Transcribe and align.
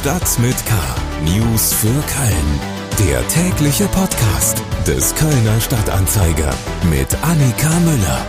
Stadt 0.00 0.38
mit 0.38 0.56
K. 0.64 0.74
News 1.26 1.74
für 1.74 1.88
Köln. 1.88 3.06
Der 3.06 3.28
tägliche 3.28 3.84
Podcast 3.88 4.62
des 4.86 5.14
Kölner 5.14 5.60
Stadtanzeiger 5.60 6.54
mit 6.88 7.14
Annika 7.22 7.68
Müller. 7.80 8.26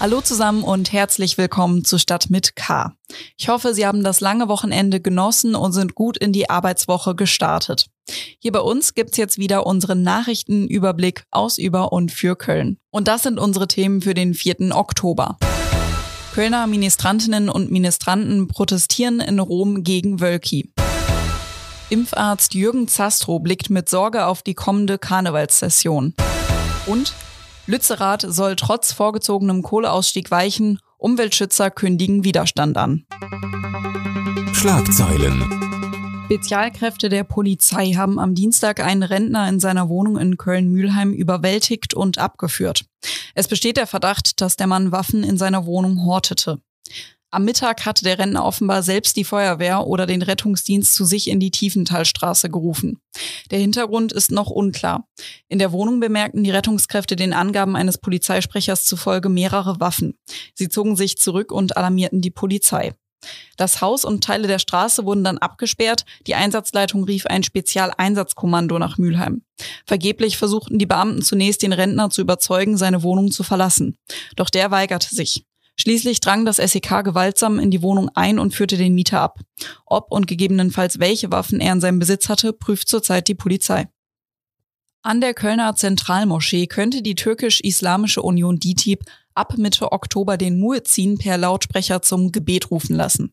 Hallo 0.00 0.22
zusammen 0.22 0.62
und 0.62 0.90
herzlich 0.94 1.36
willkommen 1.36 1.84
zu 1.84 1.98
Stadt 1.98 2.30
mit 2.30 2.56
K. 2.56 2.94
Ich 3.36 3.50
hoffe, 3.50 3.74
Sie 3.74 3.86
haben 3.86 4.02
das 4.02 4.22
lange 4.22 4.48
Wochenende 4.48 5.02
genossen 5.02 5.54
und 5.54 5.74
sind 5.74 5.94
gut 5.94 6.16
in 6.16 6.32
die 6.32 6.48
Arbeitswoche 6.48 7.14
gestartet. 7.14 7.90
Hier 8.38 8.52
bei 8.52 8.60
uns 8.60 8.94
gibt's 8.94 9.18
jetzt 9.18 9.36
wieder 9.36 9.66
unseren 9.66 10.02
Nachrichtenüberblick 10.02 11.24
aus, 11.30 11.58
über 11.58 11.92
und 11.92 12.10
für 12.10 12.36
Köln. 12.36 12.78
Und 12.90 13.06
das 13.06 13.22
sind 13.22 13.38
unsere 13.38 13.68
Themen 13.68 14.00
für 14.00 14.14
den 14.14 14.32
4. 14.32 14.74
Oktober. 14.74 15.36
Kölner 16.38 16.68
Ministrantinnen 16.68 17.48
und 17.48 17.72
Ministranten 17.72 18.46
protestieren 18.46 19.18
in 19.18 19.40
Rom 19.40 19.82
gegen 19.82 20.20
Wölki. 20.20 20.72
Impfarzt 21.90 22.54
Jürgen 22.54 22.86
Zastro 22.86 23.40
blickt 23.40 23.70
mit 23.70 23.88
Sorge 23.88 24.24
auf 24.24 24.42
die 24.42 24.54
kommende 24.54 24.98
Karnevalssession. 24.98 26.14
Und 26.86 27.12
Lützerath 27.66 28.24
soll 28.24 28.54
trotz 28.54 28.92
vorgezogenem 28.92 29.62
Kohleausstieg 29.62 30.30
weichen, 30.30 30.78
Umweltschützer 30.96 31.72
kündigen 31.72 32.22
Widerstand 32.22 32.76
an. 32.76 33.04
Schlagzeilen. 34.52 35.57
Spezialkräfte 36.28 37.08
der 37.08 37.24
Polizei 37.24 37.92
haben 37.92 38.18
am 38.18 38.34
Dienstag 38.34 38.80
einen 38.84 39.02
Rentner 39.02 39.48
in 39.48 39.60
seiner 39.60 39.88
Wohnung 39.88 40.18
in 40.18 40.36
Köln-Mühlheim 40.36 41.14
überwältigt 41.14 41.94
und 41.94 42.18
abgeführt. 42.18 42.84
Es 43.34 43.48
besteht 43.48 43.78
der 43.78 43.86
Verdacht, 43.86 44.42
dass 44.42 44.54
der 44.54 44.66
Mann 44.66 44.92
Waffen 44.92 45.24
in 45.24 45.38
seiner 45.38 45.64
Wohnung 45.64 46.04
hortete. 46.04 46.60
Am 47.30 47.46
Mittag 47.46 47.86
hatte 47.86 48.04
der 48.04 48.18
Rentner 48.18 48.44
offenbar 48.44 48.82
selbst 48.82 49.16
die 49.16 49.24
Feuerwehr 49.24 49.86
oder 49.86 50.04
den 50.04 50.20
Rettungsdienst 50.20 50.94
zu 50.94 51.06
sich 51.06 51.28
in 51.28 51.40
die 51.40 51.50
Tiefenthalstraße 51.50 52.50
gerufen. 52.50 53.00
Der 53.50 53.58
Hintergrund 53.58 54.12
ist 54.12 54.30
noch 54.30 54.50
unklar. 54.50 55.08
In 55.48 55.58
der 55.58 55.72
Wohnung 55.72 55.98
bemerkten 55.98 56.44
die 56.44 56.50
Rettungskräfte 56.50 57.16
den 57.16 57.32
Angaben 57.32 57.74
eines 57.74 57.96
Polizeisprechers 57.96 58.84
zufolge 58.84 59.30
mehrere 59.30 59.80
Waffen. 59.80 60.18
Sie 60.52 60.68
zogen 60.68 60.94
sich 60.94 61.16
zurück 61.16 61.52
und 61.52 61.78
alarmierten 61.78 62.20
die 62.20 62.30
Polizei. 62.30 62.92
Das 63.56 63.80
Haus 63.80 64.04
und 64.04 64.22
Teile 64.22 64.46
der 64.46 64.58
Straße 64.58 65.04
wurden 65.04 65.24
dann 65.24 65.38
abgesperrt. 65.38 66.04
Die 66.26 66.34
Einsatzleitung 66.34 67.04
rief 67.04 67.26
ein 67.26 67.42
Spezialeinsatzkommando 67.42 68.78
nach 68.78 68.98
Mülheim. 68.98 69.42
Vergeblich 69.86 70.38
versuchten 70.38 70.78
die 70.78 70.86
Beamten 70.86 71.22
zunächst 71.22 71.62
den 71.62 71.72
Rentner 71.72 72.10
zu 72.10 72.20
überzeugen, 72.20 72.76
seine 72.76 73.02
Wohnung 73.02 73.30
zu 73.30 73.42
verlassen. 73.42 73.96
Doch 74.36 74.50
der 74.50 74.70
weigerte 74.70 75.14
sich. 75.14 75.44
Schließlich 75.80 76.20
drang 76.20 76.44
das 76.44 76.56
SEK 76.56 77.04
gewaltsam 77.04 77.60
in 77.60 77.70
die 77.70 77.82
Wohnung 77.82 78.10
ein 78.14 78.38
und 78.38 78.52
führte 78.52 78.76
den 78.76 78.94
Mieter 78.94 79.20
ab. 79.20 79.40
Ob 79.86 80.10
und 80.10 80.26
gegebenenfalls 80.26 80.98
welche 80.98 81.30
Waffen 81.30 81.60
er 81.60 81.72
in 81.72 81.80
seinem 81.80 82.00
Besitz 82.00 82.28
hatte, 82.28 82.52
prüft 82.52 82.88
zurzeit 82.88 83.28
die 83.28 83.36
Polizei. 83.36 83.88
An 85.02 85.20
der 85.20 85.34
Kölner 85.34 85.76
Zentralmoschee 85.76 86.66
könnte 86.66 87.02
die 87.02 87.14
türkisch-islamische 87.14 88.20
Union 88.22 88.58
DITIB 88.58 89.04
ab 89.38 89.56
Mitte 89.56 89.92
Oktober 89.92 90.36
den 90.36 90.58
Muezzin 90.58 91.16
per 91.16 91.38
Lautsprecher 91.38 92.02
zum 92.02 92.32
Gebet 92.32 92.70
rufen 92.70 92.96
lassen. 92.96 93.32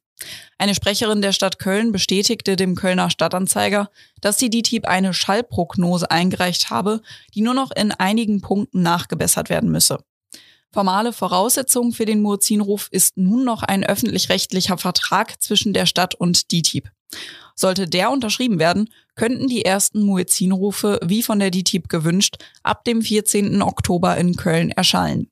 Eine 0.58 0.76
Sprecherin 0.76 1.22
der 1.22 1.34
Stadt 1.34 1.60
Köln 1.60 1.92
bestätigte 1.92 2.56
dem 2.56 2.76
Kölner 2.76 3.10
Stadtanzeiger, 3.10 3.90
dass 4.22 4.38
die 4.38 4.50
DITIB 4.50 4.86
eine 4.86 5.14
Schallprognose 5.14 6.10
eingereicht 6.10 6.70
habe, 6.70 7.02
die 7.34 7.42
nur 7.42 7.54
noch 7.54 7.72
in 7.72 7.92
einigen 7.92 8.40
Punkten 8.40 8.82
nachgebessert 8.82 9.50
werden 9.50 9.72
müsse. 9.72 9.98
Formale 10.72 11.12
Voraussetzung 11.12 11.92
für 11.92 12.06
den 12.06 12.22
Muezzinruf 12.22 12.88
ist 12.92 13.18
nun 13.18 13.44
noch 13.44 13.64
ein 13.64 13.84
öffentlich-rechtlicher 13.84 14.78
Vertrag 14.78 15.42
zwischen 15.42 15.74
der 15.74 15.86
Stadt 15.86 16.16
und 16.16 16.52
DITIB. 16.52 16.90
Sollte 17.56 17.88
der 17.88 18.12
unterschrieben 18.12 18.60
werden, 18.60 18.90
könnten 19.16 19.48
die 19.48 19.64
ersten 19.64 20.02
Muezzinrufe, 20.04 21.00
wie 21.04 21.24
von 21.24 21.40
der 21.40 21.52
DITIB 21.52 21.88
gewünscht, 21.88 22.38
ab 22.64 22.84
dem 22.84 23.02
14. 23.02 23.62
Oktober 23.62 24.18
in 24.18 24.36
Köln 24.36 24.72
erschallen. 24.72 25.30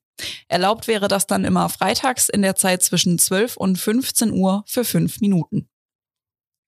Erlaubt 0.48 0.86
wäre 0.86 1.08
das 1.08 1.26
dann 1.26 1.44
immer 1.44 1.68
freitags 1.68 2.28
in 2.28 2.42
der 2.42 2.56
Zeit 2.56 2.82
zwischen 2.82 3.18
12 3.18 3.56
und 3.56 3.76
15 3.76 4.32
Uhr 4.32 4.64
für 4.66 4.84
fünf 4.84 5.20
Minuten. 5.20 5.68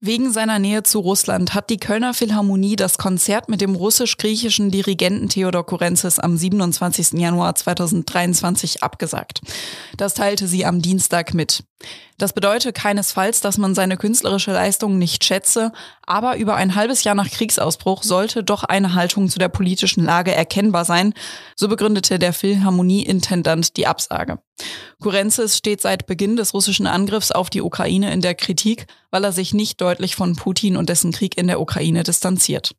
Wegen 0.01 0.31
seiner 0.31 0.59
Nähe 0.59 0.83
zu 0.83 1.01
Russland 1.01 1.55
hat 1.55 1.71
die 1.71 1.79
Kölner 1.79 2.13
Philharmonie 2.13 2.77
das 2.77 2.99
Konzert 2.99 3.49
mit 3.49 3.63
dem 3.63 3.75
russisch-griechischen 3.75 4.71
Dirigenten 4.71 5.31
Theodor 5.31 5.65
Kurenzis 5.65 6.19
am 6.19 6.37
27. 6.37 7.19
Januar 7.19 7.55
2023 7.55 8.83
abgesagt. 8.83 9.41
Das 9.97 10.13
teilte 10.13 10.47
sie 10.49 10.67
am 10.67 10.83
Dienstag 10.83 11.33
mit. 11.33 11.65
Das 12.19 12.33
bedeutet 12.33 12.75
keinesfalls, 12.75 13.43
dass 13.43 13.59
man 13.59 13.75
seine 13.75 13.99
künstlerische 13.99 14.53
Leistung 14.53 14.97
nicht 14.97 15.25
schätze, 15.25 15.73
aber 16.07 16.39
über 16.39 16.57
ein 16.57 16.75
halbes 16.75 17.05
Jahr 17.05 17.15
nach 17.15 17.29
Kriegsausbruch 17.29 18.03
sollte 18.03 18.43
doch 18.43 18.65
eine 18.65 18.95
Haltung 18.95 19.29
zu 19.29 19.39
der 19.39 19.49
politischen 19.49 20.03
Lage 20.03 20.35
erkennbar 20.35 20.87
sein, 20.87 21.13
so 21.57 21.69
begründete 21.69 22.19
der 22.19 22.33
Philharmonie-Intendant 22.33 23.77
die 23.77 23.87
Absage. 23.87 24.39
Kurenzis 25.03 25.59
steht 25.59 25.83
seit 25.83 26.07
Beginn 26.07 26.37
des 26.37 26.55
russischen 26.55 26.87
Angriffs 26.87 27.33
auf 27.33 27.51
die 27.51 27.61
Ukraine 27.61 28.11
in 28.13 28.23
der 28.23 28.35
Kritik, 28.35 28.87
weil 29.11 29.25
er 29.25 29.33
sich 29.33 29.53
nicht 29.53 29.81
deutlich 29.83 30.17
von 30.17 30.37
Putin 30.37 30.79
und 30.79 30.89
dessen 30.89 31.13
Krieg 31.13 31.37
in 31.37 31.49
der 31.49 31.61
Ukraine 31.61 32.03
distanziert. 32.03 32.75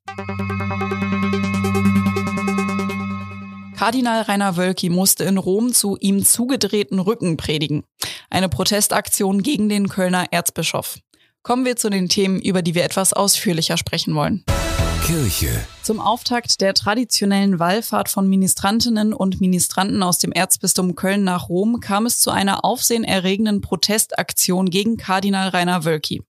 Kardinal 3.77 4.23
Rainer 4.23 4.57
Wölki 4.57 4.89
musste 4.89 5.23
in 5.25 5.37
Rom 5.37 5.71
zu 5.71 5.97
ihm 5.99 6.25
zugedrehten 6.25 6.97
Rücken 6.97 7.37
predigen. 7.37 7.83
Eine 8.31 8.49
Protestaktion 8.49 9.43
gegen 9.43 9.69
den 9.69 9.87
Kölner 9.87 10.25
Erzbischof. 10.31 10.97
Kommen 11.43 11.63
wir 11.63 11.75
zu 11.75 11.91
den 11.91 12.09
Themen, 12.09 12.41
über 12.41 12.63
die 12.63 12.73
wir 12.73 12.83
etwas 12.83 13.13
ausführlicher 13.13 13.77
sprechen 13.77 14.15
wollen. 14.15 14.43
Kirche. 15.05 15.63
Zum 15.83 15.99
Auftakt 15.99 16.59
der 16.59 16.73
traditionellen 16.73 17.59
Wallfahrt 17.59 18.09
von 18.09 18.27
Ministrantinnen 18.27 19.13
und 19.13 19.41
Ministranten 19.41 20.01
aus 20.01 20.17
dem 20.17 20.31
Erzbistum 20.31 20.95
Köln 20.95 21.23
nach 21.23 21.47
Rom 21.47 21.79
kam 21.79 22.07
es 22.07 22.17
zu 22.17 22.31
einer 22.31 22.65
aufsehenerregenden 22.65 23.61
Protestaktion 23.61 24.71
gegen 24.71 24.97
Kardinal 24.97 25.49
Rainer 25.49 25.85
Wölki. 25.85 26.23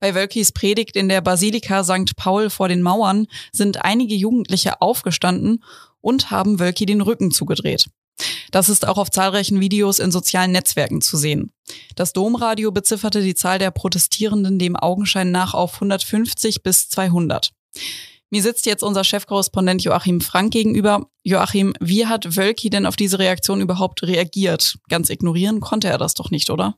Bei 0.00 0.14
Wölkis 0.14 0.52
Predigt 0.52 0.96
in 0.96 1.08
der 1.08 1.20
Basilika 1.20 1.82
St. 1.84 2.16
Paul 2.16 2.48
vor 2.48 2.68
den 2.68 2.80
Mauern 2.80 3.26
sind 3.52 3.84
einige 3.84 4.14
Jugendliche 4.14 4.80
aufgestanden 4.80 5.62
und 6.00 6.30
haben 6.30 6.60
Wölki 6.60 6.86
den 6.86 7.00
Rücken 7.00 7.30
zugedreht. 7.30 7.86
Das 8.50 8.68
ist 8.68 8.86
auch 8.86 8.98
auf 8.98 9.10
zahlreichen 9.10 9.60
Videos 9.60 9.98
in 9.98 10.10
sozialen 10.10 10.52
Netzwerken 10.52 11.00
zu 11.00 11.16
sehen. 11.16 11.52
Das 11.94 12.12
Domradio 12.12 12.72
bezifferte 12.72 13.22
die 13.22 13.34
Zahl 13.34 13.58
der 13.58 13.70
Protestierenden 13.70 14.58
dem 14.58 14.76
Augenschein 14.76 15.30
nach 15.30 15.54
auf 15.54 15.74
150 15.74 16.62
bis 16.62 16.88
200. 16.88 17.50
Mir 18.30 18.42
sitzt 18.42 18.66
jetzt 18.66 18.82
unser 18.82 19.04
Chefkorrespondent 19.04 19.82
Joachim 19.82 20.20
Frank 20.20 20.52
gegenüber. 20.52 21.06
Joachim, 21.22 21.72
wie 21.80 22.06
hat 22.06 22.36
Wölki 22.36 22.68
denn 22.68 22.84
auf 22.84 22.94
diese 22.94 23.18
Reaktion 23.18 23.62
überhaupt 23.62 24.02
reagiert? 24.02 24.76
Ganz 24.90 25.08
ignorieren 25.08 25.60
konnte 25.60 25.88
er 25.88 25.96
das 25.96 26.12
doch 26.12 26.30
nicht, 26.30 26.50
oder? 26.50 26.74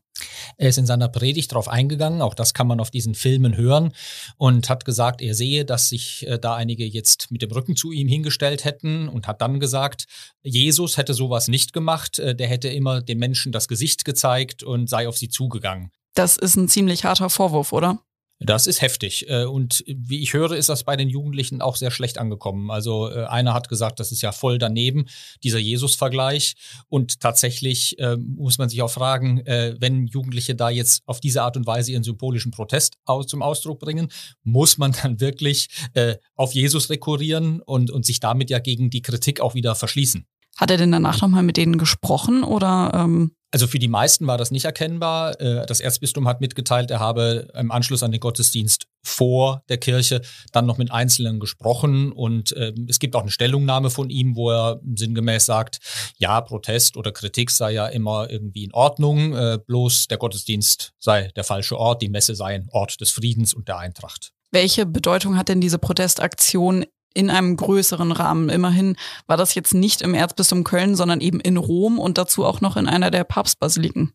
Er 0.58 0.68
ist 0.68 0.78
in 0.78 0.86
seiner 0.86 1.08
Predigt 1.08 1.50
darauf 1.50 1.66
eingegangen, 1.66 2.22
auch 2.22 2.34
das 2.34 2.54
kann 2.54 2.68
man 2.68 2.78
auf 2.78 2.92
diesen 2.92 3.16
Filmen 3.16 3.56
hören, 3.56 3.92
und 4.36 4.68
hat 4.68 4.84
gesagt, 4.84 5.22
er 5.22 5.34
sehe, 5.34 5.64
dass 5.64 5.88
sich 5.88 6.24
äh, 6.28 6.38
da 6.38 6.54
einige 6.54 6.84
jetzt 6.84 7.32
mit 7.32 7.42
dem 7.42 7.50
Rücken 7.50 7.74
zu 7.74 7.90
ihm 7.90 8.06
hingestellt 8.06 8.64
hätten 8.64 9.08
und 9.08 9.26
hat 9.26 9.40
dann 9.40 9.58
gesagt, 9.58 10.04
Jesus 10.42 10.98
hätte 10.98 11.14
sowas 11.14 11.48
nicht 11.48 11.72
gemacht, 11.72 12.20
äh, 12.20 12.36
der 12.36 12.46
hätte 12.46 12.68
immer 12.68 13.02
den 13.02 13.18
Menschen 13.18 13.50
das 13.50 13.66
Gesicht 13.66 14.04
gezeigt 14.04 14.62
und 14.62 14.88
sei 14.88 15.08
auf 15.08 15.18
sie 15.18 15.28
zugegangen. 15.28 15.90
Das 16.14 16.36
ist 16.36 16.56
ein 16.56 16.68
ziemlich 16.68 17.04
harter 17.04 17.30
Vorwurf, 17.30 17.72
oder? 17.72 17.98
Das 18.42 18.66
ist 18.66 18.80
heftig. 18.80 19.28
Äh, 19.28 19.44
und 19.44 19.84
wie 19.86 20.22
ich 20.22 20.32
höre, 20.32 20.52
ist 20.52 20.70
das 20.70 20.82
bei 20.82 20.96
den 20.96 21.10
Jugendlichen 21.10 21.60
auch 21.60 21.76
sehr 21.76 21.90
schlecht 21.90 22.16
angekommen. 22.16 22.70
Also 22.70 23.10
äh, 23.10 23.26
einer 23.26 23.52
hat 23.52 23.68
gesagt, 23.68 24.00
das 24.00 24.12
ist 24.12 24.22
ja 24.22 24.32
voll 24.32 24.56
daneben, 24.56 25.04
dieser 25.44 25.58
Jesus-Vergleich. 25.58 26.54
Und 26.88 27.20
tatsächlich 27.20 27.98
äh, 27.98 28.16
muss 28.16 28.56
man 28.56 28.70
sich 28.70 28.80
auch 28.80 28.90
fragen, 28.90 29.42
wenn 29.44 30.06
Jugendliche 30.06 30.54
da 30.54 30.70
jetzt 30.70 31.02
auf 31.06 31.20
diese 31.20 31.42
Art 31.42 31.56
und 31.56 31.66
Weise 31.66 31.92
ihren 31.92 32.02
symbolischen 32.02 32.50
Protest 32.50 32.96
zum 33.26 33.42
Ausdruck 33.42 33.80
bringen, 33.80 34.08
muss 34.42 34.78
man 34.78 34.92
dann 34.92 35.20
wirklich 35.20 35.68
auf 36.36 36.52
Jesus 36.52 36.90
rekurrieren 36.90 37.60
und, 37.60 37.90
und 37.90 38.06
sich 38.06 38.20
damit 38.20 38.50
ja 38.50 38.58
gegen 38.58 38.90
die 38.90 39.02
Kritik 39.02 39.40
auch 39.40 39.54
wieder 39.54 39.74
verschließen. 39.74 40.26
Hat 40.60 40.70
er 40.70 40.76
denn 40.76 40.92
danach 40.92 41.22
nochmal 41.22 41.42
mit 41.42 41.56
denen 41.56 41.78
gesprochen 41.78 42.44
oder? 42.44 42.92
Ähm 42.94 43.32
also 43.50 43.66
für 43.66 43.78
die 43.78 43.88
meisten 43.88 44.26
war 44.26 44.36
das 44.36 44.50
nicht 44.50 44.66
erkennbar. 44.66 45.40
Äh, 45.40 45.64
das 45.64 45.80
Erzbistum 45.80 46.28
hat 46.28 46.42
mitgeteilt, 46.42 46.90
er 46.90 47.00
habe 47.00 47.48
im 47.54 47.70
Anschluss 47.70 48.02
an 48.02 48.12
den 48.12 48.20
Gottesdienst 48.20 48.86
vor 49.02 49.64
der 49.70 49.78
Kirche 49.78 50.20
dann 50.52 50.66
noch 50.66 50.76
mit 50.76 50.92
Einzelnen 50.92 51.40
gesprochen 51.40 52.12
und 52.12 52.52
äh, 52.52 52.74
es 52.88 52.98
gibt 52.98 53.16
auch 53.16 53.22
eine 53.22 53.30
Stellungnahme 53.30 53.88
von 53.88 54.10
ihm, 54.10 54.36
wo 54.36 54.50
er 54.50 54.80
sinngemäß 54.94 55.46
sagt, 55.46 55.78
ja, 56.18 56.42
Protest 56.42 56.98
oder 56.98 57.10
Kritik 57.10 57.50
sei 57.50 57.72
ja 57.72 57.86
immer 57.86 58.30
irgendwie 58.30 58.64
in 58.64 58.74
Ordnung, 58.74 59.34
äh, 59.34 59.58
bloß 59.66 60.08
der 60.08 60.18
Gottesdienst 60.18 60.92
sei 60.98 61.30
der 61.34 61.44
falsche 61.44 61.78
Ort, 61.78 62.02
die 62.02 62.10
Messe 62.10 62.34
sei 62.34 62.54
ein 62.54 62.68
Ort 62.70 63.00
des 63.00 63.10
Friedens 63.10 63.54
und 63.54 63.66
der 63.66 63.78
Eintracht. 63.78 64.32
Welche 64.52 64.84
Bedeutung 64.84 65.38
hat 65.38 65.48
denn 65.48 65.62
diese 65.62 65.78
Protestaktion 65.78 66.84
in 67.14 67.30
einem 67.30 67.56
größeren 67.56 68.12
Rahmen. 68.12 68.48
Immerhin 68.48 68.96
war 69.26 69.36
das 69.36 69.54
jetzt 69.54 69.74
nicht 69.74 70.02
im 70.02 70.14
Erzbistum 70.14 70.64
Köln, 70.64 70.94
sondern 70.94 71.20
eben 71.20 71.40
in 71.40 71.56
Rom 71.56 71.98
und 71.98 72.18
dazu 72.18 72.44
auch 72.44 72.60
noch 72.60 72.76
in 72.76 72.86
einer 72.86 73.10
der 73.10 73.24
Papstbasiliken. 73.24 74.12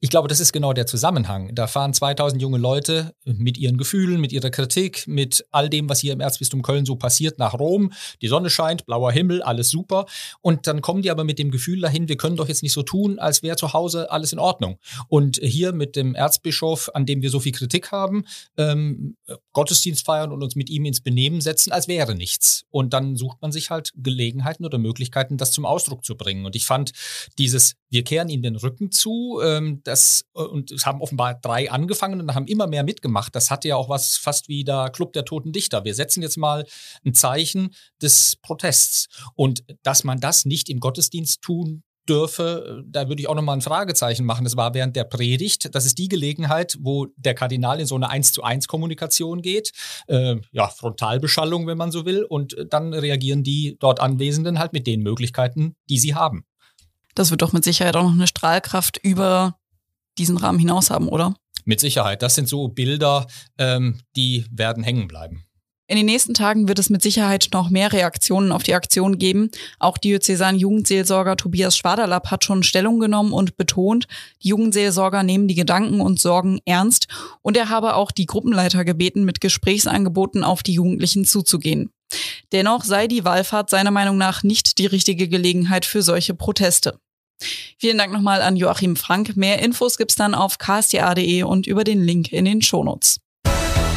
Ich 0.00 0.10
glaube, 0.10 0.28
das 0.28 0.40
ist 0.40 0.52
genau 0.52 0.72
der 0.72 0.86
Zusammenhang. 0.86 1.54
Da 1.54 1.66
fahren 1.66 1.94
2000 1.94 2.42
junge 2.42 2.58
Leute 2.58 3.14
mit 3.24 3.56
ihren 3.56 3.78
Gefühlen, 3.78 4.20
mit 4.20 4.32
ihrer 4.32 4.50
Kritik, 4.50 5.06
mit 5.06 5.46
all 5.50 5.70
dem, 5.70 5.88
was 5.88 6.00
hier 6.00 6.12
im 6.12 6.20
Erzbistum 6.20 6.62
Köln 6.62 6.84
so 6.84 6.96
passiert, 6.96 7.38
nach 7.38 7.54
Rom. 7.54 7.92
Die 8.20 8.28
Sonne 8.28 8.50
scheint, 8.50 8.84
blauer 8.86 9.12
Himmel, 9.12 9.42
alles 9.42 9.70
super. 9.70 10.06
Und 10.40 10.66
dann 10.66 10.82
kommen 10.82 11.02
die 11.02 11.10
aber 11.10 11.24
mit 11.24 11.38
dem 11.38 11.50
Gefühl 11.50 11.80
dahin, 11.80 12.08
wir 12.08 12.16
können 12.16 12.36
doch 12.36 12.48
jetzt 12.48 12.62
nicht 12.62 12.72
so 12.72 12.82
tun, 12.82 13.18
als 13.18 13.42
wäre 13.42 13.56
zu 13.56 13.72
Hause 13.72 14.10
alles 14.10 14.32
in 14.32 14.38
Ordnung. 14.38 14.78
Und 15.08 15.38
hier 15.42 15.72
mit 15.72 15.96
dem 15.96 16.14
Erzbischof, 16.14 16.90
an 16.92 17.06
dem 17.06 17.22
wir 17.22 17.30
so 17.30 17.40
viel 17.40 17.52
Kritik 17.52 17.90
haben, 17.92 18.24
ähm, 18.58 19.16
Gottesdienst 19.52 20.04
feiern 20.04 20.32
und 20.32 20.42
uns 20.42 20.54
mit 20.56 20.68
ihm 20.68 20.84
ins 20.84 21.00
Benehmen 21.00 21.40
setzen, 21.40 21.72
als 21.72 21.88
wäre 21.88 22.14
nichts. 22.14 22.64
Und 22.70 22.92
dann 22.92 23.16
sucht 23.16 23.40
man 23.40 23.52
sich 23.52 23.70
halt 23.70 23.92
Gelegenheiten 23.96 24.64
oder 24.64 24.78
Möglichkeiten, 24.78 25.38
das 25.38 25.52
zum 25.52 25.64
Ausdruck 25.64 26.04
zu 26.04 26.16
bringen. 26.16 26.44
Und 26.44 26.56
ich 26.56 26.66
fand 26.66 26.92
dieses, 27.38 27.76
wir 27.94 28.02
kehren 28.02 28.28
ihm 28.28 28.42
den 28.42 28.56
Rücken 28.56 28.90
zu, 28.90 29.40
ähm, 29.40 29.80
das, 29.84 30.26
äh, 30.34 30.42
und 30.42 30.72
es 30.72 30.84
haben 30.84 31.00
offenbar 31.00 31.34
drei 31.34 31.70
angefangen 31.70 32.20
und 32.20 32.34
haben 32.34 32.48
immer 32.48 32.66
mehr 32.66 32.82
mitgemacht. 32.82 33.34
Das 33.36 33.52
hatte 33.52 33.68
ja 33.68 33.76
auch 33.76 33.88
was 33.88 34.16
fast 34.16 34.48
wie 34.48 34.64
der 34.64 34.90
Club 34.90 35.12
der 35.12 35.24
Toten 35.24 35.52
Dichter. 35.52 35.84
Wir 35.84 35.94
setzen 35.94 36.20
jetzt 36.20 36.36
mal 36.36 36.66
ein 37.06 37.14
Zeichen 37.14 37.72
des 38.02 38.36
Protests. 38.42 39.06
Und 39.36 39.62
dass 39.84 40.02
man 40.02 40.18
das 40.18 40.44
nicht 40.44 40.68
im 40.70 40.80
Gottesdienst 40.80 41.40
tun 41.40 41.84
dürfe, 42.08 42.82
da 42.84 43.08
würde 43.08 43.22
ich 43.22 43.28
auch 43.28 43.34
nochmal 43.36 43.56
ein 43.56 43.62
Fragezeichen 43.62 44.26
machen. 44.26 44.42
Das 44.42 44.56
war 44.56 44.74
während 44.74 44.96
der 44.96 45.04
Predigt. 45.04 45.72
Das 45.74 45.86
ist 45.86 45.96
die 45.96 46.08
Gelegenheit, 46.08 46.76
wo 46.80 47.06
der 47.16 47.34
Kardinal 47.34 47.78
in 47.78 47.86
so 47.86 47.94
eine 47.94 48.10
1 48.10 48.32
zu 48.32 48.42
1 48.42 48.66
Kommunikation 48.66 49.40
geht. 49.40 49.70
Äh, 50.08 50.36
ja, 50.50 50.66
Frontalbeschallung, 50.66 51.68
wenn 51.68 51.78
man 51.78 51.92
so 51.92 52.04
will. 52.04 52.24
Und 52.24 52.56
dann 52.70 52.92
reagieren 52.92 53.44
die 53.44 53.76
dort 53.78 54.00
Anwesenden 54.00 54.58
halt 54.58 54.72
mit 54.72 54.88
den 54.88 55.00
Möglichkeiten, 55.00 55.76
die 55.88 56.00
sie 56.00 56.16
haben. 56.16 56.44
Das 57.14 57.30
wird 57.30 57.42
doch 57.42 57.52
mit 57.52 57.64
Sicherheit 57.64 57.96
auch 57.96 58.04
noch 58.04 58.12
eine 58.12 58.26
Strahlkraft 58.26 58.98
über 59.02 59.56
diesen 60.18 60.36
Rahmen 60.36 60.58
hinaus 60.58 60.90
haben, 60.90 61.08
oder? 61.08 61.34
Mit 61.64 61.80
Sicherheit. 61.80 62.22
Das 62.22 62.34
sind 62.34 62.48
so 62.48 62.68
Bilder, 62.68 63.26
ähm, 63.58 64.00
die 64.16 64.46
werden 64.50 64.84
hängen 64.84 65.08
bleiben. 65.08 65.44
In 65.86 65.98
den 65.98 66.06
nächsten 66.06 66.32
Tagen 66.32 66.66
wird 66.66 66.78
es 66.78 66.88
mit 66.88 67.02
Sicherheit 67.02 67.48
noch 67.52 67.68
mehr 67.68 67.92
Reaktionen 67.92 68.52
auf 68.52 68.62
die 68.62 68.74
Aktion 68.74 69.18
geben. 69.18 69.50
Auch 69.78 69.98
Diözesan 69.98 70.56
Jugendseelsorger 70.56 71.36
Tobias 71.36 71.76
Schwaderlapp 71.76 72.30
hat 72.30 72.42
schon 72.42 72.62
Stellung 72.62 73.00
genommen 73.00 73.34
und 73.34 73.58
betont, 73.58 74.06
die 74.42 74.48
Jugendseelsorger 74.48 75.22
nehmen 75.22 75.46
die 75.46 75.54
Gedanken 75.54 76.00
und 76.00 76.18
Sorgen 76.18 76.58
ernst 76.64 77.08
und 77.42 77.58
er 77.58 77.68
habe 77.68 77.96
auch 77.96 78.12
die 78.12 78.24
Gruppenleiter 78.24 78.86
gebeten, 78.86 79.24
mit 79.24 79.42
Gesprächsangeboten 79.42 80.42
auf 80.42 80.62
die 80.62 80.72
Jugendlichen 80.72 81.26
zuzugehen. 81.26 81.90
Dennoch 82.52 82.84
sei 82.84 83.08
die 83.08 83.24
Wallfahrt 83.24 83.70
seiner 83.70 83.90
Meinung 83.90 84.16
nach 84.16 84.42
nicht 84.42 84.78
die 84.78 84.86
richtige 84.86 85.28
Gelegenheit 85.28 85.84
für 85.84 86.02
solche 86.02 86.34
Proteste. 86.34 86.98
Vielen 87.78 87.98
Dank 87.98 88.12
nochmal 88.12 88.42
an 88.42 88.56
Joachim 88.56 88.96
Frank. 88.96 89.36
Mehr 89.36 89.60
Infos 89.60 89.96
gibt's 89.96 90.14
dann 90.14 90.34
auf 90.34 90.58
ksta.de 90.58 91.42
und 91.42 91.66
über 91.66 91.84
den 91.84 92.02
Link 92.02 92.32
in 92.32 92.44
den 92.44 92.62
Shownotes. 92.62 93.18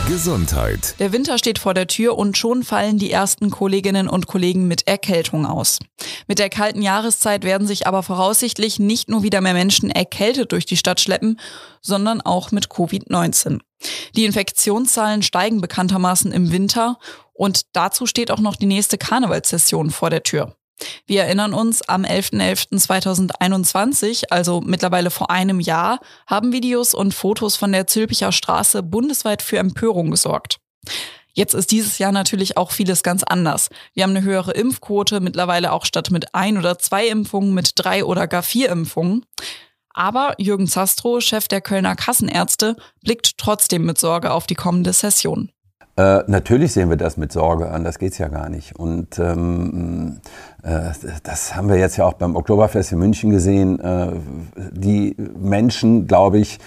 Gesundheit. 0.08 0.96
Der 1.00 1.12
Winter 1.12 1.38
steht 1.38 1.60
vor 1.60 1.74
der 1.74 1.88
Tür 1.88 2.18
und 2.18 2.38
schon 2.38 2.64
fallen 2.64 2.98
die 2.98 3.12
ersten 3.12 3.50
Kolleginnen 3.50 4.08
und 4.08 4.26
Kollegen 4.26 4.66
mit 4.66 4.88
Erkältung 4.88 5.46
aus. 5.46 5.80
Mit 6.30 6.40
der 6.40 6.50
kalten 6.50 6.82
Jahreszeit 6.82 7.44
werden 7.44 7.68
sich 7.68 7.88
aber 7.88 8.04
voraussichtlich 8.04 8.80
nicht 8.80 9.10
nur 9.10 9.24
wieder 9.24 9.42
mehr 9.42 9.54
Menschen 9.54 9.90
erkältet 9.90 10.54
durch 10.54 10.66
die 10.66 10.78
Stadt 10.78 11.02
schleppen, 11.02 11.38
sondern 11.82 12.22
auch 12.22 12.52
mit 12.52 12.68
Covid-19. 12.68 13.60
Die 14.16 14.24
Infektionszahlen 14.24 15.24
steigen 15.24 15.60
bekanntermaßen 15.60 16.32
im 16.32 16.54
Winter 16.54 16.98
und 17.38 17.62
dazu 17.74 18.06
steht 18.06 18.32
auch 18.32 18.40
noch 18.40 18.56
die 18.56 18.66
nächste 18.66 18.98
Karnevalssession 18.98 19.92
vor 19.92 20.10
der 20.10 20.24
Tür. 20.24 20.56
Wir 21.06 21.24
erinnern 21.24 21.54
uns, 21.54 21.88
am 21.88 22.04
11.11.2021, 22.04 24.26
also 24.30 24.62
mittlerweile 24.62 25.10
vor 25.10 25.32
einem 25.32 25.60
Jahr, 25.60 26.00
haben 26.28 26.52
Videos 26.52 26.94
und 26.94 27.16
Fotos 27.16 27.56
von 27.56 27.72
der 27.72 27.88
Zülpicher 27.88 28.32
Straße 28.32 28.84
bundesweit 28.84 29.42
für 29.42 29.58
Empörung 29.58 30.12
gesorgt. 30.12 30.60
Jetzt 31.34 31.54
ist 31.54 31.72
dieses 31.72 31.98
Jahr 32.00 32.12
natürlich 32.12 32.58
auch 32.58 32.72
vieles 32.72 33.04
ganz 33.04 33.24
anders. 33.24 33.70
Wir 33.94 34.04
haben 34.04 34.16
eine 34.16 34.24
höhere 34.24 34.52
Impfquote, 34.52 35.20
mittlerweile 35.20 35.72
auch 35.72 35.86
statt 35.86 36.10
mit 36.10 36.34
ein 36.34 36.58
oder 36.58 36.80
zwei 36.80 37.08
Impfungen 37.08 37.54
mit 37.54 37.74
drei 37.76 38.04
oder 38.04 38.28
gar 38.28 38.44
vier 38.44 38.70
Impfungen. 38.70 39.26
Aber 39.90 40.34
Jürgen 40.38 40.68
Zastrow, 40.68 41.22
Chef 41.22 41.48
der 41.48 41.62
Kölner 41.62 41.96
Kassenärzte, 41.96 42.76
blickt 43.02 43.38
trotzdem 43.38 43.86
mit 43.86 44.00
Sorge 44.00 44.32
auf 44.32 44.48
die 44.48 44.56
kommende 44.56 44.94
Session. 44.94 45.52
Äh, 45.98 46.24
natürlich 46.28 46.74
sehen 46.74 46.90
wir 46.90 46.98
das 46.98 47.18
mit 47.18 47.32
Sorge 47.32 47.72
an, 47.72 47.84
das 47.84 47.98
geht's 47.98 48.20
ja 48.20 48.28
gar 48.28 48.50
nicht. 48.50 48.76
Und 48.76 49.18
ähm, 49.18 50.18
äh, 50.62 50.92
das 51.24 51.56
haben 51.56 51.70
wir 51.70 51.78
jetzt 51.78 51.98
ja 51.98 52.06
auch 52.06 52.14
beim 52.14 52.36
Oktoberfest 52.36 52.92
in 52.92 53.00
München 53.00 53.32
gesehen. 53.32 53.80
Äh, 53.80 54.12
die 54.72 55.16
Menschen, 55.40 56.06
glaube 56.06 56.38
ich, 56.38 56.60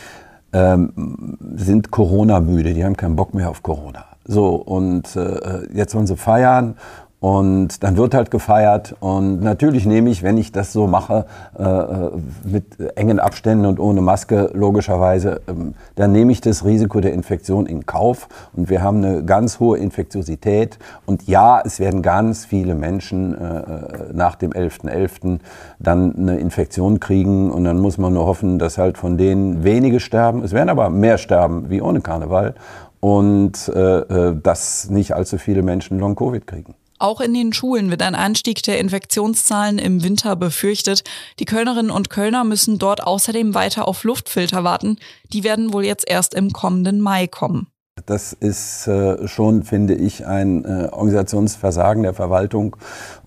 ähm, 0.53 1.39
sind 1.55 1.93
Corona-müde, 1.93 2.75
die 2.75 2.85
haben 2.85 2.97
keinen 2.97 3.15
Bock 3.15 3.33
mehr 3.33 3.51
auf 3.51 3.63
Corona. 3.63 4.05
So, 4.25 4.57
und 4.57 5.15
äh, 5.15 5.73
jetzt 5.73 5.95
wollen 5.95 6.09
sie 6.09 6.17
feiern 6.17 6.77
und 7.21 7.85
dann 7.85 7.99
wird 7.99 8.15
halt 8.15 8.31
gefeiert. 8.31 8.97
Und 8.99 9.43
natürlich 9.43 9.85
nehme 9.85 10.09
ich, 10.09 10.23
wenn 10.23 10.39
ich 10.39 10.53
das 10.53 10.73
so 10.73 10.87
mache, 10.87 11.27
äh, 11.59 11.63
äh, 11.63 12.11
mit 12.45 12.81
engen 12.97 13.21
Abständen 13.21 13.67
und 13.67 13.79
ohne 13.79 14.01
Maske, 14.01 14.51
logischerweise, 14.55 15.43
ähm, 15.47 15.75
dann 15.97 16.13
nehme 16.13 16.33
ich 16.33 16.41
das 16.41 16.65
Risiko 16.65 17.01
der 17.01 17.13
Infektion 17.13 17.67
in 17.67 17.85
Kauf. 17.85 18.29
Und 18.55 18.71
wir 18.71 18.83
haben 18.83 19.05
eine 19.05 19.23
ganz 19.23 19.61
hohe 19.61 19.77
Infektiosität. 19.77 20.79
Und 21.05 21.29
ja, 21.29 21.61
es 21.63 21.79
werden 21.79 22.01
ganz 22.01 22.47
viele 22.47 22.75
Menschen 22.75 23.35
äh, 23.35 23.59
äh 23.59 24.13
nach 24.15 24.35
dem 24.37 24.53
11.11. 24.53 24.89
.11. 24.91 25.39
dann 25.79 26.17
eine 26.17 26.39
Infektion 26.39 27.01
kriegen. 27.01 27.51
Und 27.51 27.65
dann 27.65 27.81
muss 27.81 27.99
man 27.99 28.15
nur 28.15 28.25
hoffen, 28.25 28.59
dass 28.59 28.79
halt 28.79 28.97
von 28.97 29.19
denen 29.19 29.63
wenige 29.63 30.01
sterben. 30.01 30.43
Es 30.43 30.53
werden 30.53 30.71
aber 30.71 30.89
mehr 30.89 31.19
sterben 31.19 31.69
wie 31.69 31.83
ohne 31.83 32.01
Karneval. 32.01 32.55
Und 33.01 33.71
äh, 33.75 33.99
äh 33.99 34.37
dass 34.43 34.89
nicht 34.89 35.15
allzu 35.15 35.37
viele 35.37 35.63
Menschen 35.63 35.99
Long-Covid 35.99 36.47
kriegen. 36.47 36.75
Auch 37.01 37.23
in 37.23 37.33
den 37.33 37.55
Schulen 37.55 37.91
wird 37.91 38.03
ein 38.03 38.15
Anstieg 38.15 38.63
der 38.63 38.79
Infektionszahlen 38.79 39.79
im 39.79 40.05
Winter 40.05 40.37
befürchtet. 40.37 41.03
Die 41.39 41.47
Kölnerinnen 41.47 41.91
und 41.91 42.11
Kölner 42.11 42.45
müssen 42.45 42.79
dort 42.79 43.03
außerdem 43.03 43.55
weiter 43.55 43.89
auf 43.89 44.05
Luftfilter 44.05 44.65
warten. 44.65 44.99
Die 45.33 45.43
werden 45.43 45.73
wohl 45.73 45.87
jetzt 45.87 46.07
erst 46.07 46.35
im 46.35 46.53
kommenden 46.53 47.01
Mai 47.01 47.27
kommen. 47.27 47.69
Das 48.05 48.35
ist 48.35 48.87
äh, 48.87 49.27
schon, 49.29 49.63
finde 49.63 49.95
ich, 49.95 50.27
ein 50.27 50.65
äh, 50.65 50.89
Organisationsversagen 50.91 52.03
der 52.03 52.13
Verwaltung. 52.13 52.77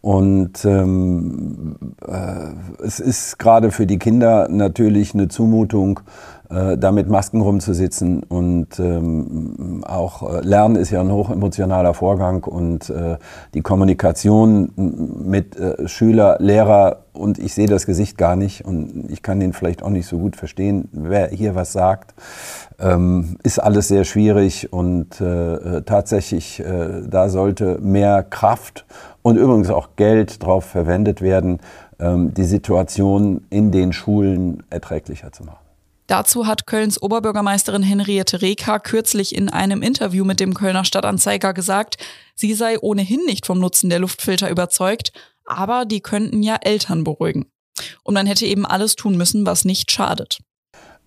Und 0.02 0.64
ähm, 0.66 1.96
äh, 2.08 2.84
es 2.84 3.00
ist 3.00 3.40
gerade 3.40 3.72
für 3.72 3.88
die 3.88 3.98
Kinder 3.98 4.48
natürlich 4.50 5.16
eine 5.16 5.30
Zumutung, 5.30 6.00
äh, 6.54 6.78
da 6.78 6.92
mit 6.92 7.10
Masken 7.10 7.42
rumzusitzen. 7.42 8.24
Und 8.24 8.80
ähm, 8.80 9.84
auch 9.86 10.30
äh, 10.30 10.42
Lernen 10.42 10.76
ist 10.76 10.92
ja 10.92 11.02
ein 11.02 11.12
hochemotionaler 11.12 11.94
Vorgang 11.94 12.44
und 12.44 12.90
äh, 12.90 13.18
die 13.54 13.62
Kommunikation 13.62 14.72
mit 14.76 15.58
äh, 15.58 15.88
Schüler, 15.88 16.38
Lehrer 16.40 17.04
und 17.14 17.40
ich 17.40 17.54
sehe 17.54 17.68
das 17.68 17.86
Gesicht 17.86 18.18
gar 18.18 18.36
nicht 18.36 18.66
und 18.66 19.10
ich 19.10 19.22
kann 19.22 19.40
ihn 19.42 19.54
vielleicht 19.54 19.84
auch 19.84 19.90
nicht 19.90 20.08
so 20.08 20.18
gut 20.18 20.36
verstehen, 20.36 20.90
wer 20.92 21.30
hier 21.30 21.56
was 21.56 21.72
sagt. 21.72 22.14
Ähm, 22.80 23.38
ist 23.44 23.60
alles 23.60 23.88
sehr 23.88 24.04
schwierig 24.04 24.74
und 24.74 25.22
äh, 25.22 25.82
tatsächlich, 25.82 26.60
äh, 26.60 27.02
da 27.08 27.30
sollte 27.30 27.80
mehr 27.82 28.24
Kraft 28.24 28.86
und 29.22 29.38
übrigens 29.38 29.70
auch 29.70 29.90
Geld 29.96 30.44
drauf 30.44 30.66
verwendet 30.66 31.22
werden, 31.22 31.60
ähm, 32.00 32.34
die 32.34 32.46
Situation 32.46 33.46
in 33.50 33.72
den 33.72 33.94
Schulen 33.94 34.64
erträglicher 34.70 35.32
zu 35.32 35.44
machen. 35.44 35.63
Dazu 36.08 36.48
hat 36.48 36.68
Kölns 36.68 37.02
Oberbürgermeisterin 37.02 37.84
Henriette 37.84 38.42
Reker 38.42 38.80
kürzlich 38.80 39.36
in 39.36 39.50
einem 39.50 39.82
Interview 39.82 40.26
mit 40.26 40.40
dem 40.40 40.54
Kölner 40.54 40.86
Stadtanzeiger 40.86 41.54
gesagt, 41.54 41.98
sie 42.36 42.54
sei 42.54 42.78
ohnehin 42.80 43.22
nicht 43.26 43.46
vom 43.46 43.60
Nutzen 43.60 43.90
der 43.90 44.00
Luftfilter 44.00 44.50
überzeugt, 44.50 45.14
aber 45.46 45.86
die 45.86 46.02
könnten 46.02 46.44
ja 46.44 46.58
Eltern 46.62 47.04
beruhigen. 47.04 47.46
Und 48.04 48.14
man 48.14 48.28
hätte 48.28 48.46
eben 48.46 48.66
alles 48.66 48.96
tun 48.96 49.18
müssen, 49.18 49.46
was 49.46 49.66
nicht 49.66 49.92
schadet. 49.92 50.40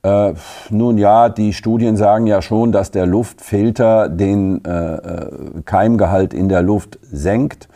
Äh, 0.02 0.34
nun 0.70 0.98
ja, 0.98 1.28
die 1.28 1.52
Studien 1.52 1.96
sagen 1.96 2.26
ja 2.26 2.40
schon, 2.42 2.72
dass 2.72 2.90
der 2.90 3.06
Luftfilter 3.06 4.08
den 4.08 4.64
äh, 4.64 4.94
äh 4.94 5.62
Keimgehalt 5.64 6.32
in 6.32 6.48
der 6.48 6.62
Luft 6.62 6.98
senkt. 7.02 7.68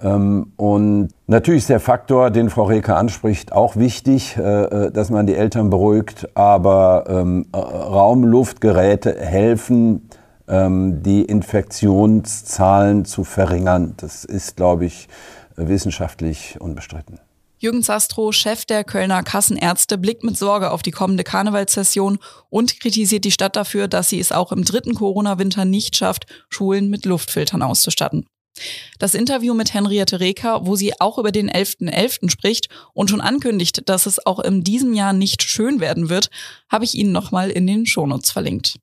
Ähm, 0.00 0.52
und 0.56 1.08
natürlich 1.26 1.62
ist 1.62 1.70
der 1.70 1.80
Faktor, 1.80 2.30
den 2.30 2.50
Frau 2.50 2.64
Reker 2.64 2.96
anspricht, 2.96 3.52
auch 3.52 3.76
wichtig, 3.76 4.36
äh, 4.36 4.42
äh, 4.42 4.90
dass 4.92 5.10
man 5.10 5.26
die 5.26 5.34
Eltern 5.34 5.70
beruhigt. 5.70 6.28
Aber 6.36 7.04
ähm, 7.08 7.46
äh, 7.52 7.56
Raumluftgeräte 7.56 9.16
helfen, 9.18 10.08
ähm, 10.46 11.02
die 11.02 11.22
Infektionszahlen 11.22 13.04
zu 13.04 13.24
verringern. 13.24 13.94
Das 13.96 14.24
ist, 14.24 14.56
glaube 14.56 14.86
ich, 14.86 15.08
wissenschaftlich 15.56 16.60
unbestritten. 16.60 17.18
Jürgen 17.60 17.82
Sastro, 17.82 18.30
Chef 18.30 18.64
der 18.66 18.84
Kölner 18.84 19.24
Kassenärzte, 19.24 19.98
blickt 19.98 20.22
mit 20.22 20.38
Sorge 20.38 20.70
auf 20.70 20.82
die 20.82 20.92
kommende 20.92 21.24
Karnevalssession 21.24 22.18
und 22.50 22.78
kritisiert 22.78 23.24
die 23.24 23.32
Stadt 23.32 23.56
dafür, 23.56 23.88
dass 23.88 24.08
sie 24.10 24.20
es 24.20 24.30
auch 24.30 24.52
im 24.52 24.62
dritten 24.62 24.94
Corona-Winter 24.94 25.64
nicht 25.64 25.96
schafft, 25.96 26.26
Schulen 26.50 26.88
mit 26.88 27.04
Luftfiltern 27.04 27.62
auszustatten. 27.62 28.26
Das 28.98 29.14
Interview 29.14 29.54
mit 29.54 29.74
Henriette 29.74 30.20
Reker, 30.20 30.66
wo 30.66 30.76
sie 30.76 31.00
auch 31.00 31.18
über 31.18 31.32
den 31.32 31.50
11.11. 31.50 31.90
.11. 31.92 32.30
spricht 32.30 32.68
und 32.92 33.10
schon 33.10 33.20
ankündigt, 33.20 33.88
dass 33.88 34.06
es 34.06 34.24
auch 34.24 34.40
in 34.40 34.64
diesem 34.64 34.94
Jahr 34.94 35.12
nicht 35.12 35.42
schön 35.42 35.80
werden 35.80 36.08
wird, 36.08 36.30
habe 36.68 36.84
ich 36.84 36.94
Ihnen 36.94 37.12
nochmal 37.12 37.50
in 37.50 37.66
den 37.66 37.86
Shownotes 37.86 38.30
verlinkt. 38.30 38.78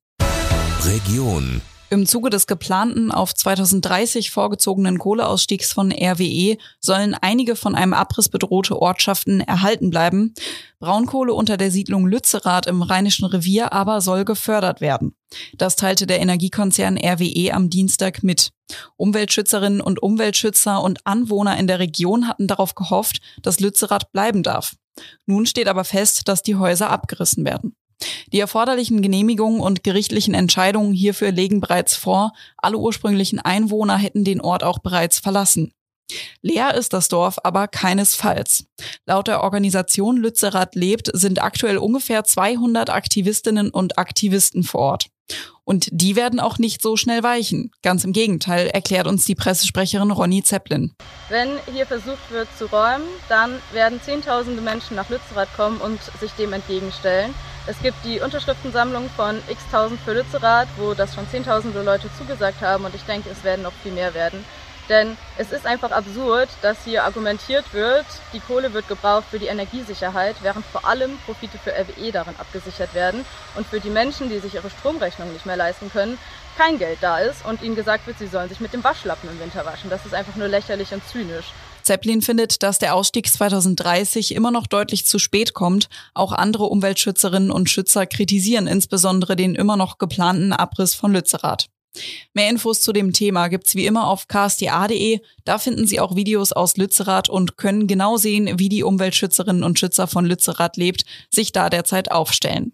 Region 0.84 1.62
im 1.89 2.06
Zuge 2.06 2.30
des 2.30 2.48
geplanten 2.48 3.12
auf 3.12 3.34
2030 3.34 4.32
vorgezogenen 4.32 4.98
Kohleausstiegs 4.98 5.72
von 5.72 5.92
RWE 5.92 6.58
sollen 6.80 7.15
einige 7.20 7.56
von 7.56 7.75
einem 7.75 7.94
Abriss 7.94 8.30
bedrohte 8.30 8.82
Ortschaften 8.82 9.42
erhalten 9.42 9.89
bleiben. 9.89 10.34
Braunkohle 10.80 11.34
unter 11.34 11.58
der 11.58 11.72
Siedlung 11.72 12.08
Lützerath 12.08 12.68
im 12.68 12.82
Rheinischen 12.82 13.25
Revier 13.25 13.74
aber 13.74 14.01
soll 14.01 14.25
gefördert 14.25 14.82
werden. 14.82 15.15
Das 15.58 15.75
teilte 15.75 16.08
der 16.08 16.20
Energiekonzern 16.20 16.98
RWE 16.98 17.54
am 17.54 17.70
Dienstag 17.70 18.24
mit. 18.24 18.51
Umweltschützerinnen 18.96 19.82
und 19.82 20.01
Umweltschützer 20.01 20.82
und 20.82 21.06
Anwohner 21.06 21.58
in 21.58 21.68
der 21.68 21.80
Region 21.80 22.27
hatten 22.27 22.48
darauf 22.48 22.75
gehofft, 22.75 23.20
dass 23.42 23.60
Lützerath 23.60 24.12
bleiben 24.12 24.44
darf. 24.44 24.75
Nun 25.25 25.46
steht 25.46 25.68
aber 25.68 25.84
fest, 25.84 26.27
dass 26.27 26.42
die 26.42 26.56
Häuser 26.56 26.89
abgerissen 26.89 27.46
werden. 27.46 27.75
Die 28.33 28.39
erforderlichen 28.39 29.01
Genehmigungen 29.01 29.61
und 29.61 29.83
gerichtlichen 29.83 30.33
Entscheidungen 30.33 30.93
hierfür 30.93 31.31
legen 31.31 31.61
bereits 31.61 31.95
vor, 31.95 32.33
alle 32.57 32.77
ursprünglichen 32.77 33.39
Einwohner 33.39 33.97
hätten 33.97 34.23
den 34.23 34.41
Ort 34.41 34.63
auch 34.63 34.79
bereits 34.79 35.19
verlassen. 35.19 35.71
Leer 36.41 36.75
ist 36.75 36.93
das 36.93 37.07
Dorf 37.07 37.39
aber 37.43 37.67
keinesfalls. 37.67 38.65
Laut 39.05 39.27
der 39.27 39.41
Organisation 39.41 40.17
Lützerath 40.17 40.75
lebt 40.75 41.09
sind 41.13 41.41
aktuell 41.41 41.77
ungefähr 41.77 42.23
200 42.23 42.89
Aktivistinnen 42.89 43.69
und 43.71 43.97
Aktivisten 43.97 44.63
vor 44.63 44.81
Ort. 44.81 45.07
Und 45.63 45.88
die 45.91 46.15
werden 46.15 46.39
auch 46.39 46.60
nicht 46.60 46.82
so 46.82 46.96
schnell 46.96 47.24
weichen. 47.24 47.72
Ganz 47.82 48.03
im 48.03 48.13
Gegenteil, 48.13 48.67
erklärt 48.67 49.08
uns 49.08 49.25
die 49.25 49.34
Pressesprecherin 49.34 50.12
Ronny 50.12 50.44
Zeppelin. 50.44 50.94
Wenn 51.29 51.58
hier 51.74 51.88
versucht 51.88 52.29
wird 52.29 52.48
zu 52.58 52.65
räumen, 52.67 53.05
dann 53.29 53.60
werden 53.74 54.00
Zehntausende 54.01 54.62
Menschen 54.62 54.96
nach 54.96 55.10
Lützerath 55.10 55.50
kommen 55.55 55.82
und 55.82 56.00
sich 56.20 56.32
dem 56.34 56.53
entgegenstellen. 56.53 57.34
Es 57.67 57.82
gibt 57.82 57.98
die 58.05 58.20
Unterschriftensammlung 58.20 59.10
von 59.15 59.38
x-tausend 59.50 60.00
für 60.01 60.13
Lützerath, 60.13 60.67
wo 60.77 60.94
das 60.94 61.15
schon 61.15 61.27
zehntausende 61.29 61.82
Leute 61.82 62.10
zugesagt 62.15 62.62
haben 62.62 62.86
und 62.86 62.94
ich 62.94 63.01
denke, 63.01 63.29
es 63.32 63.44
werden 63.44 63.63
noch 63.63 63.74
viel 63.82 63.91
mehr 63.91 64.13
werden. 64.13 64.46
Denn 64.89 65.18
es 65.38 65.51
ist 65.51 65.65
einfach 65.65 65.92
absurd, 65.92 66.50
dass 66.62 66.84
hier 66.86 67.04
argumentiert 67.04 67.74
wird, 67.74 68.06
die 68.34 68.39
Kohle 68.39 68.74
wird 68.74 68.88
gebraucht 68.88 69.25
für 69.30 69.39
die 69.39 69.48
Energiesicherheit, 69.48 70.36
während 70.42 70.65
vor 70.65 70.86
allem 70.86 71.18
Profite 71.25 71.58
für 71.58 71.72
RWE 71.72 72.12
darin 72.12 72.36
abgesichert 72.38 72.94
werden 72.94 73.25
und 73.56 73.65
für 73.65 73.80
die 73.80 73.89
Menschen, 73.89 74.30
die 74.30 74.39
sich 74.39 74.54
ihre 74.54 74.70
Stromrechnung 74.70 75.32
nicht 75.34 75.46
mehr 75.46 75.58
leisten 75.58 75.92
können, 75.92 76.18
kein 76.58 76.77
Geld 76.77 77.00
da 77.01 77.20
ist 77.20 77.46
und 77.46 77.62
ihnen 77.62 77.75
gesagt 77.75 78.08
wird, 78.08 78.20
sie 78.20 78.27
sollen 78.27 78.48
sich 78.50 78.60
mit 78.60 78.74
dem 78.74 78.84
Waschlappen 78.84 79.30
im 79.30 79.39
Winter 79.39 79.65
waschen. 79.65 79.89
Das 79.89 80.06
ist 80.06 80.13
einfach 80.13 80.36
nur 80.36 80.48
lächerlich 80.48 80.94
und 80.94 81.06
zynisch. 81.08 81.48
Zeppelin 81.82 82.22
findet, 82.22 82.63
dass 82.63 82.80
der 82.80 82.96
Ausstieg 82.96 83.27
2030 83.27 84.34
immer 84.34 84.51
noch 84.51 84.65
deutlich 84.65 85.06
zu 85.06 85.20
spät 85.20 85.54
kommt. 85.54 85.88
Auch 86.13 86.32
andere 86.32 86.65
Umweltschützerinnen 86.65 87.51
und 87.51 87.70
Schützer 87.70 88.08
kritisieren 88.08 88.68
insbesondere 88.68 89.36
den 89.36 89.54
immer 89.54 89.77
noch 89.77 89.98
geplanten 89.98 90.51
Abriss 90.51 90.96
von 90.96 91.12
Lützerath. 91.12 91.68
Mehr 92.33 92.49
Infos 92.49 92.81
zu 92.81 92.93
dem 92.93 93.13
Thema 93.13 93.47
gibt's 93.47 93.75
wie 93.75 93.85
immer 93.85 94.07
auf 94.07 94.27
ksta.de. 94.27 95.19
Da 95.43 95.57
finden 95.57 95.87
Sie 95.87 95.99
auch 95.99 96.15
Videos 96.15 96.51
aus 96.51 96.77
Lützerath 96.77 97.29
und 97.29 97.57
können 97.57 97.87
genau 97.87 98.17
sehen, 98.17 98.59
wie 98.59 98.69
die 98.69 98.83
Umweltschützerinnen 98.83 99.63
und 99.63 99.79
Schützer 99.79 100.07
von 100.07 100.25
Lützerath 100.25 100.77
lebt, 100.77 101.05
sich 101.33 101.51
da 101.51 101.69
derzeit 101.69 102.11
aufstellen. 102.11 102.73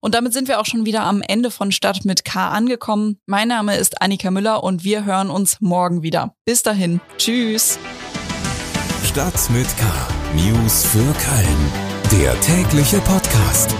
Und 0.00 0.14
damit 0.14 0.32
sind 0.32 0.46
wir 0.46 0.60
auch 0.60 0.66
schon 0.66 0.86
wieder 0.86 1.02
am 1.02 1.22
Ende 1.22 1.50
von 1.50 1.72
Stadt 1.72 2.04
mit 2.04 2.24
K 2.24 2.50
angekommen. 2.50 3.18
Mein 3.26 3.48
Name 3.48 3.76
ist 3.76 4.00
Annika 4.02 4.30
Müller 4.30 4.62
und 4.62 4.84
wir 4.84 5.04
hören 5.04 5.30
uns 5.30 5.60
morgen 5.60 6.02
wieder. 6.02 6.34
Bis 6.44 6.62
dahin. 6.62 7.00
Tschüss. 7.18 7.78
Stadt 9.04 9.50
mit 9.50 9.66
K. 9.76 9.84
News 10.34 10.84
für 10.84 10.98
Köln. 10.98 12.20
Der 12.22 12.38
tägliche 12.40 13.00
Podcast. 13.00 13.74